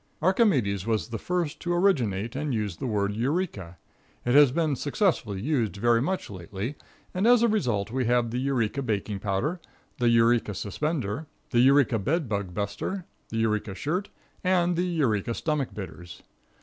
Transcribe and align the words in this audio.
Archimedes 0.19 0.87
was 0.87 1.09
the 1.09 1.19
first 1.19 1.59
to 1.59 1.71
originate 1.75 2.35
and 2.35 2.55
use 2.55 2.77
the 2.77 2.87
word 2.87 3.13
"Eureka." 3.13 3.77
It 4.25 4.33
has 4.33 4.51
been 4.51 4.75
successfully 4.75 5.39
used 5.41 5.75
very 5.75 6.01
much 6.01 6.27
lately, 6.27 6.73
and 7.13 7.27
as 7.27 7.43
a 7.43 7.47
result 7.47 7.91
we 7.91 8.05
have 8.05 8.31
the 8.31 8.39
Eureka 8.39 8.81
baking 8.81 9.19
powder, 9.19 9.59
the 9.99 10.09
Eureka 10.09 10.55
suspender, 10.55 11.27
the 11.51 11.59
Eureka 11.59 11.99
bed 11.99 12.27
bug 12.27 12.51
buster, 12.51 13.05
the 13.29 13.37
Eureka 13.37 13.75
shirt, 13.75 14.09
and 14.43 14.75
the 14.75 14.85
Eureka 14.87 15.35
stomach 15.35 15.71
bitters. 15.71 16.23